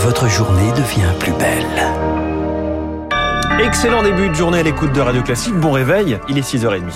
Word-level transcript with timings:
votre 0.00 0.28
journée 0.28 0.72
devient 0.72 1.12
plus 1.18 1.32
belle. 1.32 1.66
Excellent 3.62 4.02
début 4.02 4.30
de 4.30 4.34
journée 4.34 4.60
à 4.60 4.62
l'écoute 4.62 4.94
de 4.94 5.00
Radio 5.00 5.22
Classique. 5.22 5.54
Bon 5.54 5.72
réveil, 5.72 6.18
il 6.30 6.38
est 6.38 6.40
6h30. 6.40 6.92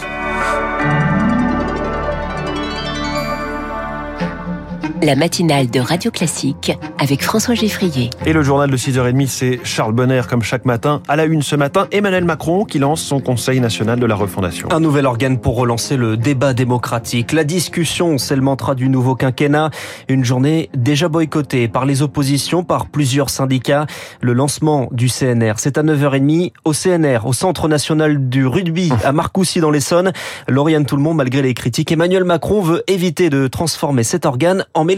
La 5.04 5.16
matinale 5.16 5.68
de 5.68 5.80
Radio 5.80 6.10
Classique 6.10 6.72
avec 6.98 7.22
François 7.22 7.54
Geffrier. 7.54 8.08
Et 8.24 8.32
le 8.32 8.42
journal 8.42 8.70
de 8.70 8.76
6h30, 8.76 9.26
c'est 9.26 9.60
Charles 9.62 9.92
Bonner, 9.92 10.22
comme 10.28 10.42
chaque 10.42 10.64
matin. 10.64 11.02
À 11.08 11.16
la 11.16 11.26
une 11.26 11.42
ce 11.42 11.56
matin, 11.56 11.86
Emmanuel 11.92 12.24
Macron 12.24 12.64
qui 12.64 12.78
lance 12.78 13.02
son 13.02 13.20
Conseil 13.20 13.60
national 13.60 14.00
de 14.00 14.06
la 14.06 14.14
refondation. 14.14 14.68
Un 14.72 14.80
nouvel 14.80 15.04
organe 15.04 15.38
pour 15.38 15.56
relancer 15.56 15.98
le 15.98 16.16
débat 16.16 16.54
démocratique. 16.54 17.32
La 17.32 17.44
discussion, 17.44 18.16
c'est 18.16 18.34
le 18.34 18.40
mantra 18.40 18.74
du 18.74 18.88
nouveau 18.88 19.14
quinquennat. 19.14 19.70
Une 20.08 20.24
journée 20.24 20.70
déjà 20.74 21.08
boycottée 21.08 21.68
par 21.68 21.84
les 21.84 22.00
oppositions, 22.00 22.64
par 22.64 22.86
plusieurs 22.86 23.28
syndicats. 23.28 23.86
Le 24.22 24.32
lancement 24.32 24.88
du 24.90 25.08
CNR, 25.08 25.54
c'est 25.58 25.76
à 25.76 25.82
9h30 25.82 26.52
au 26.64 26.72
CNR, 26.72 27.26
au 27.26 27.34
Centre 27.34 27.68
national 27.68 28.30
du 28.30 28.46
rugby, 28.46 28.90
à 29.04 29.12
Marcoussis 29.12 29.60
dans 29.60 29.70
l'Essonne. 29.70 30.12
Lauriane 30.48 30.86
Tout 30.86 30.96
le 30.96 31.02
monde, 31.02 31.18
malgré 31.18 31.42
les 31.42 31.52
critiques, 31.52 31.92
Emmanuel 31.92 32.24
Macron 32.24 32.62
veut 32.62 32.82
éviter 32.86 33.28
de 33.28 33.48
transformer 33.48 34.02
cet 34.02 34.24
organe 34.24 34.64
en 34.72 34.93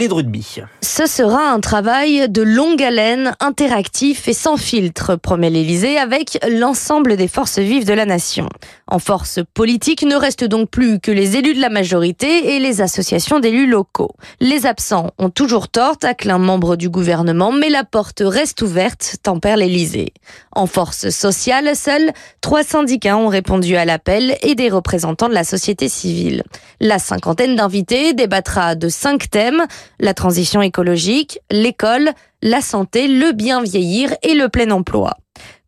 Ce 0.83 1.07
sera 1.07 1.51
un 1.51 1.61
travail 1.61 2.29
de 2.29 2.43
longue 2.43 2.83
haleine, 2.83 3.35
interactif 3.41 4.29
et 4.29 4.33
sans 4.33 4.57
filtre, 4.57 5.17
promet 5.17 5.51
l'Élysée, 5.51 5.99
avec 5.99 6.39
l'ensemble 6.49 7.17
des 7.17 7.29
forces 7.29 7.59
vives 7.59 7.87
de 7.87 7.93
la 7.93 8.05
nation. 8.05 8.49
En 8.89 8.99
force 8.99 9.41
politique 9.55 10.03
ne 10.03 10.15
reste 10.15 10.45
donc 10.45 10.71
plus 10.71 11.01
que 11.01 11.11
les 11.11 11.37
élus 11.37 11.55
de 11.55 11.61
la 11.61 11.71
majorité 11.71 12.55
et 12.55 12.59
les 12.59 12.81
associations 12.81 13.41
d'élus 13.41 13.67
locaux. 13.67 14.13
Les 14.41 14.67
absents 14.67 15.11
ont 15.19 15.31
toujours 15.31 15.69
tort, 15.69 15.99
tacle 15.99 16.31
un 16.31 16.39
membre 16.39 16.77
du 16.77 16.89
gouvernement, 16.89 17.53
mais 17.53 17.69
la 17.69 17.85
porte 17.85 18.23
reste 18.25 18.63
ouverte, 18.63 19.17
tempère 19.23 19.57
l'Élysée. 19.57 20.13
En 20.53 20.67
force 20.67 21.11
sociale, 21.11 21.75
seuls 21.75 22.13
trois 22.41 22.63
syndicats 22.63 23.17
ont 23.17 23.29
répondu 23.29 23.77
à 23.77 23.85
l'appel 23.85 24.37
et 24.43 24.55
des 24.55 24.69
représentants 24.69 25.29
de 25.29 25.35
la 25.35 25.45
société 25.45 25.89
civile. 25.89 26.43
La 26.81 26.99
cinquantaine 26.99 27.57
d'invités 27.57 28.13
débattra 28.13 28.75
de 28.75 28.89
cinq 28.89 29.31
thèmes 29.31 29.67
la 30.01 30.15
transition 30.15 30.63
écologique, 30.63 31.39
l'école, 31.51 32.11
la 32.43 32.61
santé, 32.61 33.09
le 33.09 33.33
bien 33.33 33.63
vieillir 33.63 34.15
et 34.23 34.35
le 34.35 34.49
plein 34.49 34.71
emploi. 34.71 35.17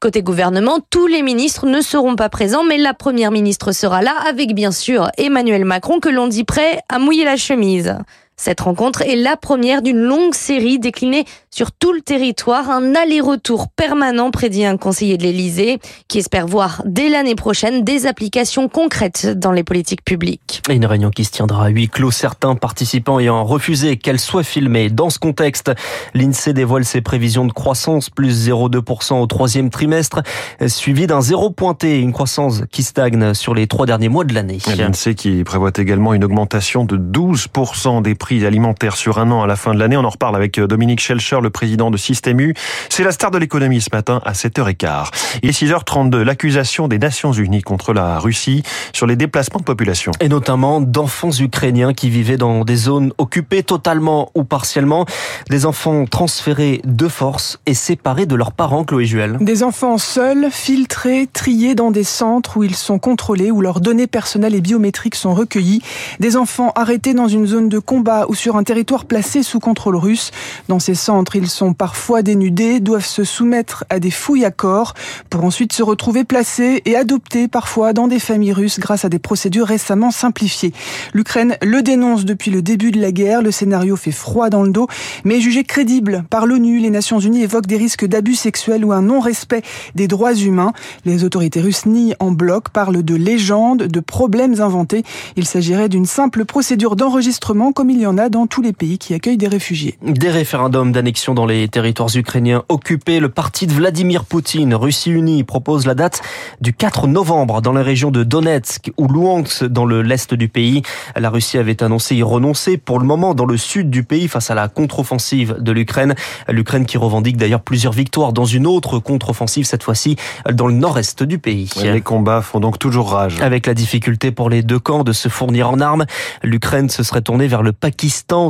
Côté 0.00 0.22
gouvernement, 0.22 0.78
tous 0.90 1.06
les 1.06 1.22
ministres 1.22 1.66
ne 1.66 1.80
seront 1.80 2.14
pas 2.14 2.28
présents, 2.28 2.64
mais 2.64 2.78
la 2.78 2.94
première 2.94 3.32
ministre 3.32 3.72
sera 3.72 4.00
là 4.00 4.14
avec 4.28 4.54
bien 4.54 4.70
sûr 4.70 5.10
Emmanuel 5.18 5.64
Macron 5.64 5.98
que 5.98 6.08
l'on 6.08 6.28
dit 6.28 6.44
prêt 6.44 6.80
à 6.88 6.98
mouiller 6.98 7.24
la 7.24 7.36
chemise. 7.36 7.96
Cette 8.41 8.61
rencontre 8.61 9.03
est 9.03 9.17
la 9.17 9.36
première 9.36 9.83
d'une 9.83 9.98
longue 9.98 10.33
série 10.33 10.78
déclinée 10.78 11.25
sur 11.50 11.72
tout 11.72 11.92
le 11.92 12.00
territoire, 12.00 12.70
un 12.70 12.94
aller-retour 12.94 13.67
permanent, 13.67 14.31
prédit 14.31 14.64
un 14.64 14.77
conseiller 14.77 15.19
de 15.19 15.25
l'Élysée, 15.25 15.81
qui 16.06 16.19
espère 16.19 16.47
voir 16.47 16.83
dès 16.86 17.09
l'année 17.09 17.34
prochaine 17.34 17.83
des 17.83 18.06
applications 18.06 18.69
concrètes 18.69 19.27
dans 19.27 19.50
les 19.50 19.64
politiques 19.64 20.05
publiques. 20.05 20.62
Une 20.70 20.86
réunion 20.86 21.11
qui 21.11 21.25
se 21.25 21.33
tiendra 21.33 21.64
à 21.64 21.69
huis 21.69 21.89
clos, 21.89 22.12
certains 22.12 22.55
participants 22.55 23.19
ayant 23.19 23.44
refusé 23.44 23.97
qu'elle 23.97 24.20
soit 24.20 24.44
filmée. 24.44 24.89
Dans 24.89 25.11
ce 25.11 25.19
contexte, 25.19 25.72
l'INSEE 26.14 26.53
dévoile 26.53 26.84
ses 26.84 27.00
prévisions 27.00 27.44
de 27.44 27.53
croissance, 27.53 28.09
plus 28.09 28.48
0,2% 28.48 29.20
au 29.20 29.27
troisième 29.27 29.70
trimestre, 29.70 30.22
suivi 30.69 31.09
d'un 31.09 31.22
zéro 31.22 31.50
pointé, 31.50 31.98
une 31.98 32.12
croissance 32.12 32.62
qui 32.70 32.84
stagne 32.84 33.34
sur 33.34 33.53
les 33.53 33.66
trois 33.66 33.86
derniers 33.86 34.09
mois 34.09 34.22
de 34.22 34.33
l'année. 34.33 34.59
L'INSEE 34.77 35.16
qui 35.16 35.42
prévoit 35.42 35.72
également 35.77 36.14
une 36.14 36.22
augmentation 36.22 36.84
de 36.84 36.97
12% 36.97 38.00
des 38.03 38.14
prix 38.14 38.27
alimentaires 38.30 38.96
sur 38.96 39.18
un 39.18 39.30
an 39.30 39.42
à 39.42 39.46
la 39.46 39.56
fin 39.56 39.74
de 39.74 39.78
l'année. 39.78 39.96
On 39.96 40.04
en 40.04 40.10
reparle 40.10 40.36
avec 40.36 40.60
Dominique 40.60 41.00
Schelcher, 41.00 41.38
le 41.42 41.50
président 41.50 41.90
de 41.90 41.96
Système 41.96 42.40
U. 42.40 42.54
C'est 42.88 43.04
la 43.04 43.12
star 43.12 43.30
de 43.30 43.38
l'économie 43.38 43.80
ce 43.80 43.88
matin 43.92 44.20
à 44.24 44.32
7h15. 44.32 45.06
Il 45.42 45.48
est 45.48 45.58
6h32. 45.58 46.22
L'accusation 46.22 46.88
des 46.88 46.98
Nations 46.98 47.32
Unies 47.32 47.62
contre 47.62 47.92
la 47.92 48.18
Russie 48.18 48.62
sur 48.92 49.06
les 49.06 49.16
déplacements 49.16 49.60
de 49.60 49.64
population. 49.64 50.12
Et 50.20 50.28
notamment 50.28 50.80
d'enfants 50.80 51.30
ukrainiens 51.30 51.94
qui 51.94 52.10
vivaient 52.10 52.36
dans 52.36 52.64
des 52.64 52.76
zones 52.76 53.12
occupées 53.19 53.62
totalement 53.62 54.30
ou 54.34 54.44
partiellement. 54.44 55.06
Des 55.48 55.66
enfants 55.66 56.04
transférés 56.04 56.80
de 56.84 57.08
force 57.08 57.58
et 57.66 57.74
séparés 57.74 58.26
de 58.26 58.34
leurs 58.34 58.53
parents, 58.53 58.84
Chloé 58.84 59.04
Juel. 59.04 59.38
Des 59.41 59.62
enfants 59.62 59.98
seuls, 59.98 60.48
filtrés, 60.50 61.28
triés 61.32 61.74
dans 61.74 61.91
des 61.91 62.04
centres 62.04 62.58
où 62.58 62.64
ils 62.64 62.74
sont 62.74 62.98
contrôlés, 62.98 63.50
où 63.50 63.60
leurs 63.60 63.80
données 63.80 64.06
personnelles 64.06 64.54
et 64.54 64.60
biométriques 64.60 65.14
sont 65.14 65.34
recueillies. 65.34 65.82
Des 66.20 66.36
enfants 66.36 66.72
arrêtés 66.74 67.14
dans 67.14 67.28
une 67.28 67.47
zone 67.47 67.69
de 67.69 67.78
combat 67.78 68.17
ou 68.28 68.34
sur 68.34 68.56
un 68.56 68.64
territoire 68.64 69.04
placé 69.04 69.42
sous 69.42 69.60
contrôle 69.60 69.96
russe. 69.96 70.30
Dans 70.68 70.78
ces 70.78 70.94
centres, 70.94 71.36
ils 71.36 71.48
sont 71.48 71.74
parfois 71.74 72.22
dénudés, 72.22 72.80
doivent 72.80 73.04
se 73.04 73.24
soumettre 73.24 73.84
à 73.90 74.00
des 74.00 74.10
fouilles 74.10 74.44
à 74.44 74.50
corps 74.50 74.94
pour 75.30 75.44
ensuite 75.44 75.72
se 75.72 75.82
retrouver 75.82 76.24
placés 76.24 76.82
et 76.84 76.96
adoptés 76.96 77.48
parfois 77.48 77.92
dans 77.92 78.08
des 78.08 78.18
familles 78.18 78.52
russes 78.52 78.78
grâce 78.78 79.04
à 79.04 79.08
des 79.08 79.18
procédures 79.18 79.66
récemment 79.66 80.10
simplifiées. 80.10 80.72
L'Ukraine 81.12 81.56
le 81.62 81.82
dénonce 81.82 82.24
depuis 82.24 82.50
le 82.50 82.62
début 82.62 82.90
de 82.90 83.00
la 83.00 83.12
guerre. 83.12 83.42
Le 83.42 83.50
scénario 83.50 83.96
fait 83.96 84.10
froid 84.10 84.50
dans 84.50 84.62
le 84.62 84.70
dos, 84.70 84.86
mais 85.24 85.40
jugé 85.40 85.64
crédible 85.64 86.24
par 86.30 86.46
l'ONU. 86.46 86.80
Les 86.80 86.90
Nations 86.90 87.18
Unies 87.18 87.42
évoquent 87.42 87.66
des 87.66 87.76
risques 87.76 88.06
d'abus 88.06 88.34
sexuels 88.34 88.84
ou 88.84 88.92
un 88.92 89.02
non-respect 89.02 89.62
des 89.94 90.08
droits 90.08 90.34
humains. 90.34 90.72
Les 91.04 91.24
autorités 91.24 91.60
russes 91.60 91.86
nient 91.86 92.14
en 92.20 92.30
bloc, 92.30 92.70
parlent 92.70 93.02
de 93.02 93.14
légendes, 93.14 93.84
de 93.84 94.00
problèmes 94.00 94.60
inventés. 94.60 95.04
Il 95.36 95.46
s'agirait 95.46 95.88
d'une 95.88 96.06
simple 96.06 96.44
procédure 96.44 96.96
d'enregistrement 96.96 97.72
comme 97.72 97.90
il 97.90 98.00
y 98.00 98.06
en 98.08 98.16
a 98.16 98.30
dans 98.30 98.46
tous 98.46 98.62
les 98.62 98.72
pays 98.72 98.96
qui 98.96 99.12
accueillent 99.12 99.36
des 99.36 99.48
réfugiés. 99.48 99.98
Des 100.02 100.30
référendums 100.30 100.92
d'annexion 100.92 101.34
dans 101.34 101.44
les 101.44 101.69
territoires 101.69 102.08
ukrainiens 102.16 102.64
occupés. 102.70 103.20
Le 103.20 103.28
parti 103.28 103.66
de 103.66 103.72
Vladimir 103.72 104.24
Poutine, 104.24 104.74
Russie 104.74 105.10
Unie, 105.10 105.44
propose 105.44 105.86
la 105.86 105.94
date 105.94 106.22
du 106.62 106.72
4 106.72 107.06
novembre 107.06 107.60
dans 107.60 107.74
les 107.74 107.82
régions 107.82 108.10
de 108.10 108.24
Donetsk 108.24 108.92
ou 108.97 109.08
Luhansk 109.08 109.64
dans 109.64 109.84
le 109.84 110.00
l'est 110.00 110.32
du 110.32 110.48
pays. 110.48 110.82
La 111.16 111.28
Russie 111.28 111.58
avait 111.58 111.82
annoncé 111.82 112.16
y 112.16 112.22
renoncer 112.22 112.78
pour 112.78 112.98
le 112.98 113.04
moment 113.04 113.34
dans 113.34 113.44
le 113.44 113.58
sud 113.58 113.91
du 113.91 114.04
pays 114.04 114.26
face 114.26 114.50
à 114.50 114.54
la 114.54 114.68
contre-offensive 114.68 115.56
de 115.58 115.72
l'Ukraine. 115.72 116.14
L'Ukraine 116.48 116.86
qui 116.86 116.97
revendique 116.97 117.36
d'ailleurs 117.36 117.60
plusieurs 117.60 117.92
victoires 117.92 118.32
dans 118.32 118.47
une 118.47 118.66
autre 118.66 119.00
contre-offensive, 119.00 119.66
cette 119.66 119.82
fois-ci 119.82 120.16
dans 120.50 120.66
le 120.66 120.74
nord-est 120.74 121.22
du 121.22 121.38
pays. 121.38 121.68
Les 121.82 122.00
combats 122.00 122.41
font 122.41 122.60
donc 122.60 122.78
toujours 122.78 123.10
rage. 123.10 123.38
Avec 123.42 123.66
la 123.66 123.74
difficulté 123.74 124.30
pour 124.30 124.48
les 124.48 124.62
deux 124.62 124.78
camps 124.78 125.04
de 125.04 125.12
se 125.12 125.28
fournir 125.28 125.68
en 125.70 125.80
armes, 125.80 126.06
l'Ukraine 126.42 126.88
se 126.88 127.02
serait 127.02 127.20
tournée 127.20 127.48
vers 127.48 127.62
le 127.62 127.72
Pakistan 127.72 127.97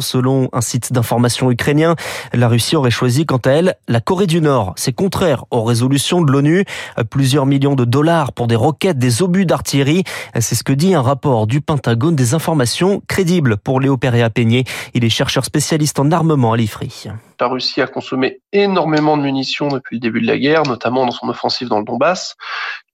selon 0.00 0.48
un 0.53 0.60
site 0.60 0.92
d'information 0.92 1.50
ukrainien. 1.50 1.97
La 2.32 2.48
Russie 2.48 2.76
aurait 2.76 2.91
choisi, 2.91 3.25
quant 3.25 3.38
à 3.38 3.50
elle, 3.50 3.76
la 3.88 4.00
Corée 4.00 4.26
du 4.26 4.41
Nord. 4.41 4.75
C'est 4.76 4.92
contraire 4.92 5.44
aux 5.50 5.64
résolutions 5.64 6.20
de 6.20 6.31
l'ONU. 6.31 6.64
Plusieurs 7.10 7.47
millions 7.47 7.75
de 7.75 7.84
dollars 7.84 8.32
pour 8.32 8.47
des 8.47 8.56
roquettes, 8.56 8.98
des 8.98 9.22
obus 9.22 9.47
d'artillerie. 9.47 10.04
C'est 10.38 10.54
ce 10.54 10.64
que 10.64 10.72
dit 10.72 10.94
un 10.94 11.03
rapport 11.03 11.47
du 11.47 11.60
Pentagone, 11.60 12.14
des 12.14 12.34
informations 12.34 13.03
crédibles 13.09 13.56
pour 13.56 13.81
Léo 13.81 13.97
Péréa 13.97 14.31
Peigné. 14.31 14.64
Il 14.94 15.04
est 15.04 15.10
chercheur 15.10 15.44
spécialiste 15.44 15.98
en 15.98 16.10
armement 16.10 16.53
à 16.53 16.56
l'IFRI. 16.56 17.09
La 17.41 17.47
Russie 17.47 17.81
a 17.81 17.87
consommé 17.87 18.41
énormément 18.53 19.16
de 19.16 19.22
munitions 19.22 19.69
depuis 19.69 19.97
le 19.97 20.00
début 20.00 20.21
de 20.21 20.26
la 20.26 20.38
guerre, 20.38 20.65
notamment 20.65 21.06
dans 21.06 21.12
son 21.12 21.28
offensive 21.28 21.69
dans 21.69 21.78
le 21.78 21.84
Donbass. 21.84 22.37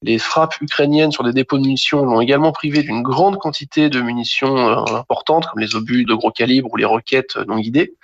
Les 0.03 0.19
frappes 0.19 0.61
ukrainiennes 0.61 1.13
sur 1.13 1.25
des 1.25 1.33
dépôts 1.33 1.57
de 1.57 1.63
munitions 1.63 2.05
l'ont 2.05 2.21
également 2.21 2.53
privé 2.53 2.83
d'une 2.83 3.03
grande 3.03 3.39
quantité 3.39 3.89
de 3.89 4.03
munitions 4.03 4.57
euh, 4.69 4.97
importantes, 4.97 5.47
comme 5.47 5.61
les 5.61 5.77
obus 5.77 6.05
de 6.05 6.13
gros 6.13 6.31
calibre 6.31 6.69
ou 6.71 6.77
les 6.77 6.85
roquettes 6.85 7.37
non 7.49 7.59
guidées. 7.59 7.95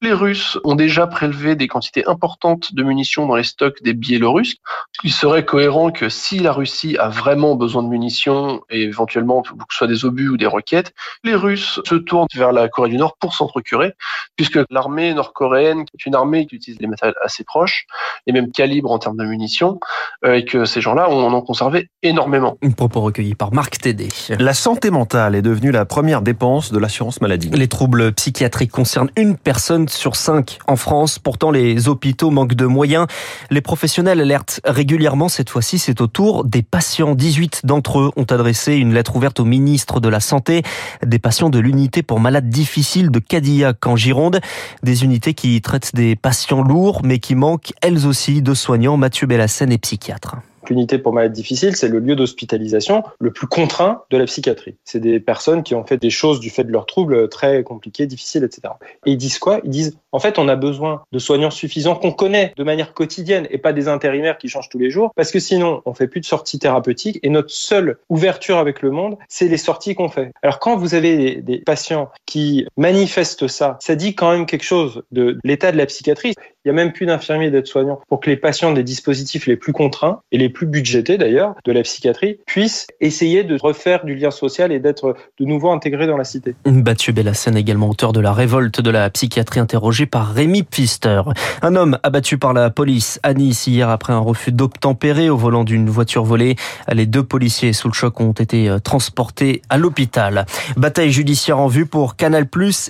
Les 0.00 0.12
Russes 0.12 0.58
ont 0.64 0.74
déjà 0.74 1.06
prélevé 1.06 1.54
des 1.56 1.66
quantités 1.66 2.06
importantes 2.06 2.74
de 2.74 2.82
munitions 2.82 3.26
dans 3.26 3.36
les 3.36 3.42
stocks 3.42 3.82
des 3.82 3.92
Biélorusses. 3.94 4.56
Il 5.02 5.12
serait 5.12 5.44
cohérent 5.44 5.90
que 5.90 6.08
si 6.08 6.38
la 6.38 6.52
Russie 6.52 6.96
a 6.98 7.08
vraiment 7.08 7.56
besoin 7.56 7.82
de 7.82 7.88
munitions, 7.88 8.62
et 8.70 8.82
éventuellement 8.82 9.42
que 9.42 9.50
ce 9.70 9.78
soit 9.78 9.86
des 9.86 10.04
obus 10.04 10.28
ou 10.28 10.36
des 10.36 10.46
roquettes, 10.46 10.94
les 11.24 11.34
Russes 11.34 11.80
se 11.84 11.94
tournent 11.94 12.26
vers 12.34 12.52
la 12.52 12.68
Corée 12.68 12.90
du 12.90 12.96
Nord 12.96 13.16
pour 13.18 13.34
s'en 13.34 13.46
procurer, 13.46 13.92
puisque 14.36 14.58
l'armée 14.70 15.14
nord-coréenne, 15.14 15.73
qui 15.78 15.96
est 15.98 16.06
une 16.06 16.14
armée 16.14 16.46
qui 16.46 16.56
utilise 16.56 16.78
des 16.78 16.86
matériels 16.86 17.16
assez 17.24 17.44
proches, 17.44 17.86
et 18.26 18.32
même 18.32 18.50
calibre 18.52 18.90
en 18.90 18.98
termes 18.98 19.16
de 19.16 19.24
munitions, 19.24 19.80
euh, 20.24 20.34
et 20.34 20.44
que 20.44 20.64
ces 20.64 20.80
gens-là 20.80 21.10
ont 21.10 21.32
en 21.32 21.40
conservé 21.42 21.88
énormément. 22.02 22.56
Un 22.62 22.70
propos 22.70 23.00
recueilli 23.00 23.34
par 23.34 23.52
Marc 23.52 23.78
Tédé. 23.78 24.08
La 24.38 24.54
santé 24.54 24.90
mentale 24.90 25.34
est 25.34 25.42
devenue 25.42 25.72
la 25.72 25.84
première 25.84 26.22
dépense 26.22 26.72
de 26.72 26.78
l'assurance 26.78 27.20
maladie. 27.20 27.50
Les 27.50 27.68
troubles 27.68 28.12
psychiatriques 28.12 28.70
concernent 28.70 29.10
une 29.16 29.36
personne 29.36 29.88
sur 29.88 30.16
cinq 30.16 30.58
en 30.66 30.76
France. 30.76 31.18
Pourtant, 31.18 31.50
les 31.50 31.88
hôpitaux 31.88 32.30
manquent 32.30 32.54
de 32.54 32.66
moyens. 32.66 33.06
Les 33.50 33.60
professionnels 33.60 34.20
alertent 34.20 34.60
régulièrement. 34.64 35.28
Cette 35.28 35.50
fois-ci, 35.50 35.78
c'est 35.78 36.00
au 36.00 36.06
tour 36.06 36.44
des 36.44 36.62
patients. 36.62 37.14
18 37.14 37.62
d'entre 37.64 38.00
eux 38.00 38.10
ont 38.16 38.24
adressé 38.24 38.74
une 38.74 38.92
lettre 38.92 39.16
ouverte 39.16 39.40
au 39.40 39.44
ministre 39.44 40.00
de 40.00 40.08
la 40.08 40.20
Santé. 40.20 40.62
Des 41.04 41.18
patients 41.18 41.50
de 41.50 41.58
l'unité 41.58 42.02
pour 42.02 42.20
malades 42.20 42.48
difficiles 42.48 43.10
de 43.10 43.18
Cadillac 43.18 43.86
en 43.86 43.96
Gironde. 43.96 44.40
Des 44.82 45.04
unités 45.04 45.34
qui 45.34 45.60
traitent 45.64 45.94
des 45.94 46.14
patients 46.14 46.62
lourds, 46.62 47.00
mais 47.02 47.18
qui 47.18 47.34
manquent 47.34 47.72
elles 47.80 48.06
aussi 48.06 48.42
de 48.42 48.54
soignants. 48.54 48.96
Mathieu 48.96 49.26
Bellassène 49.26 49.72
est 49.72 49.78
psychiatre. 49.78 50.36
L'unité 50.70 50.98
pour 50.98 51.12
malades 51.12 51.32
difficiles, 51.32 51.76
c'est 51.76 51.88
le 51.88 51.98
lieu 51.98 52.16
d'hospitalisation 52.16 53.02
le 53.20 53.32
plus 53.32 53.46
contraint 53.46 54.02
de 54.10 54.16
la 54.16 54.24
psychiatrie. 54.24 54.76
C'est 54.84 55.00
des 55.00 55.20
personnes 55.20 55.62
qui 55.62 55.74
ont 55.74 55.84
fait 55.84 55.96
des 55.96 56.10
choses 56.10 56.40
du 56.40 56.50
fait 56.50 56.64
de 56.64 56.72
leurs 56.72 56.86
troubles 56.86 57.28
très 57.28 57.62
compliqués, 57.62 58.06
difficiles, 58.06 58.44
etc. 58.44 58.74
Et 59.06 59.12
ils 59.12 59.16
disent 59.16 59.38
quoi? 59.38 59.60
Ils 59.64 59.70
disent 59.70 59.96
En 60.12 60.18
fait, 60.18 60.38
on 60.38 60.48
a 60.48 60.56
besoin 60.56 61.02
de 61.12 61.18
soignants 61.18 61.50
suffisants 61.50 61.96
qu'on 61.96 62.12
connaît 62.12 62.52
de 62.56 62.64
manière 62.64 62.94
quotidienne 62.94 63.46
et 63.50 63.58
pas 63.58 63.72
des 63.72 63.88
intérimaires 63.88 64.38
qui 64.38 64.48
changent 64.48 64.68
tous 64.68 64.78
les 64.78 64.90
jours, 64.90 65.12
parce 65.16 65.30
que 65.30 65.38
sinon, 65.38 65.82
on 65.84 65.94
fait 65.94 66.08
plus 66.08 66.20
de 66.20 66.26
sorties 66.26 66.58
thérapeutiques 66.58 67.18
et 67.22 67.28
notre 67.28 67.50
seule 67.50 67.98
ouverture 68.08 68.58
avec 68.58 68.82
le 68.82 68.90
monde, 68.90 69.16
c'est 69.28 69.48
les 69.48 69.56
sorties 69.56 69.94
qu'on 69.94 70.08
fait. 70.08 70.32
Alors 70.42 70.58
quand 70.58 70.76
vous 70.76 70.94
avez 70.94 71.36
des, 71.36 71.58
patients 71.58 72.10
qui 72.26 72.66
manifestent 72.76 73.48
ça, 73.48 73.78
ça 73.80 73.94
dit 73.94 74.14
quand 74.14 74.30
même 74.30 74.46
quelque 74.46 74.64
chose 74.64 75.02
de 75.12 75.38
l'état 75.44 75.72
de 75.72 75.76
la 75.76 75.86
psychiatrie. 75.86 76.34
Il 76.64 76.68
y 76.68 76.70
a 76.70 76.74
même 76.74 76.92
plus 76.92 77.06
d'infirmiers 77.06 77.50
d'aides-soignants 77.50 78.00
pour 78.08 78.20
que 78.20 78.30
les 78.30 78.36
patients 78.36 78.72
des 78.72 78.82
dispositifs 78.82 79.46
les 79.46 79.56
plus 79.56 79.72
contraints 79.72 80.20
et 80.32 80.38
les 80.38 80.48
plus 80.54 80.66
budgétés 80.66 81.18
d'ailleurs 81.18 81.54
de 81.64 81.72
la 81.72 81.82
psychiatrie 81.82 82.38
puissent 82.46 82.86
essayer 83.00 83.44
de 83.44 83.58
refaire 83.60 84.06
du 84.06 84.14
lien 84.14 84.30
social 84.30 84.72
et 84.72 84.78
d'être 84.78 85.14
de 85.38 85.44
nouveau 85.44 85.70
intégrés 85.70 86.06
dans 86.06 86.16
la 86.16 86.24
cité. 86.24 86.54
Mathieu 86.64 87.12
Bellassène, 87.12 87.58
également 87.58 87.90
auteur 87.90 88.14
de 88.14 88.20
la 88.20 88.32
révolte 88.32 88.80
de 88.80 88.90
la 88.90 89.10
psychiatrie 89.10 89.60
interrogé 89.60 90.06
par 90.06 90.32
Rémi 90.32 90.62
Pfister. 90.62 91.22
Un 91.60 91.76
homme 91.76 91.98
abattu 92.02 92.38
par 92.38 92.54
la 92.54 92.70
police 92.70 93.20
à 93.22 93.34
Nice 93.34 93.66
hier 93.66 93.90
après 93.90 94.12
un 94.12 94.18
refus 94.20 94.52
d'obtempérer 94.52 95.28
au 95.28 95.36
volant 95.36 95.64
d'une 95.64 95.90
voiture 95.90 96.24
volée. 96.24 96.56
Les 96.90 97.06
deux 97.06 97.22
policiers 97.22 97.72
sous 97.72 97.88
le 97.88 97.94
choc 97.94 98.20
ont 98.20 98.32
été 98.32 98.68
euh, 98.68 98.78
transportés 98.78 99.62
à 99.68 99.76
l'hôpital. 99.76 100.46
Bataille 100.76 101.10
judiciaire 101.10 101.58
en 101.58 101.66
vue 101.66 101.86
pour 101.86 102.16
Canal+, 102.16 102.46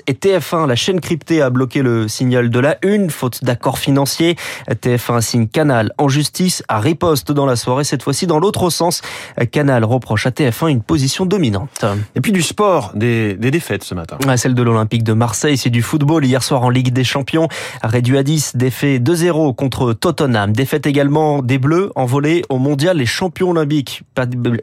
et 0.07 0.13
TF1. 0.13 0.67
La 0.67 0.77
chaîne 0.77 1.01
cryptée 1.01 1.41
a 1.41 1.51
bloqué 1.51 1.83
le 1.83 2.09
signal 2.09 2.51
de 2.51 2.59
la 2.59 2.77
une, 2.83 3.11
faute 3.11 3.43
d'accord 3.43 3.79
financier. 3.79 4.37
TF1 4.69 5.21
signe 5.21 5.49
Canal 5.49 5.93
en 5.99 6.09
justice 6.09 6.63
à 6.69 6.81
riposte 6.81 7.33
dans 7.33 7.47
la 7.47 7.54
soirée, 7.57 7.85
cette 7.85 8.03
fois-ci 8.03 8.27
dans 8.27 8.39
l'autre 8.39 8.71
sens. 8.71 9.03
Canal 9.51 9.85
reproche 9.85 10.27
à 10.27 10.31
TF1 10.31 10.69
une 10.69 10.83
position 10.83 11.27
dominante. 11.27 11.85
Et 12.15 12.21
puis 12.21 12.33
du 12.33 12.43
sport, 12.43 12.93
des, 12.95 13.35
des 13.35 13.51
défaites 13.51 13.85
ce 13.85 13.95
matin. 13.95 14.19
Celle 14.37 14.55
de 14.55 14.63
l'Olympique 14.63 15.05
de 15.05 15.13
Marseille, 15.13 15.57
c'est 15.57 15.71
du 15.71 15.83
football. 15.83 16.25
Hier 16.25 16.43
soir 16.43 16.63
en 16.63 16.71
Ligue 16.71 16.93
des 16.93 17.05
Champions, 17.05 17.49
réduit 17.83 18.19
à 18.19 18.23
10, 18.23 18.57
défait 18.57 18.99
2-0 18.99 19.55
contre 19.55 19.93
Tottenham. 19.93 20.53
Défaite 20.53 20.87
également 20.87 21.43
des 21.43 21.59
Bleus 21.59 21.91
en 21.95 22.07
volée 22.07 22.43
au 22.49 22.59
Mondial, 22.59 22.99
les 22.99 23.07
champions 23.07 23.51
olympiques, 23.51 24.03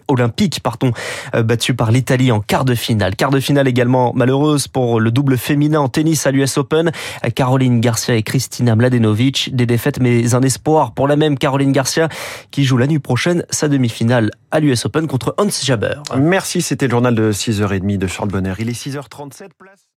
olympiques 0.07 0.59
pardon, 0.61 0.91
euh, 1.35 1.43
battus 1.43 1.75
par 1.75 1.91
l'Italie 1.91 2.31
en 2.31 2.39
quart 2.39 2.65
de 2.65 2.75
finale. 2.75 3.15
Quart 3.15 3.31
de 3.31 3.39
finale 3.39 3.67
également 3.67 4.13
malheureuse 4.13 4.67
pour 4.67 4.99
le 4.99 5.11
double 5.11 5.37
féminin 5.37 5.79
en 5.79 5.89
tennis 5.89 6.25
à 6.27 6.31
l'US 6.31 6.57
Open. 6.57 6.91
Caroline 7.35 7.79
Garcia 7.79 8.15
et 8.15 8.23
Christina 8.23 8.75
Mlad 8.75 8.91
des 8.91 9.65
défaites 9.65 9.99
mais 9.99 10.35
un 10.35 10.41
espoir 10.41 10.93
pour 10.93 11.07
la 11.07 11.15
même 11.15 11.37
Caroline 11.37 11.71
Garcia 11.71 12.09
qui 12.51 12.63
joue 12.63 12.77
la 12.81 12.87
nuit 12.87 12.97
prochaine 12.97 13.45
sa 13.51 13.67
demi-finale 13.67 14.31
à 14.49 14.59
l'US 14.59 14.85
Open 14.85 15.05
contre 15.05 15.35
Hans 15.37 15.47
Jaber. 15.63 16.01
Merci, 16.17 16.63
c'était 16.63 16.87
le 16.87 16.91
journal 16.91 17.13
de 17.13 17.31
6h30 17.31 17.99
de 17.99 18.07
Charles 18.07 18.29
Bonner. 18.29 18.55
Il 18.57 18.69
est 18.69 18.71
6h37, 18.71 19.49
place 19.55 19.80